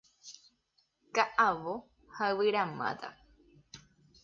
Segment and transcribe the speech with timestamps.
[1.15, 1.73] Ka'avo
[2.15, 3.09] ha yvyramáta.